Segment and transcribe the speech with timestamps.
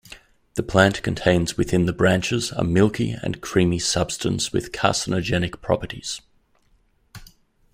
[0.55, 6.21] The plant contains within the branches a milky and creamy substance with carcinogenic properties.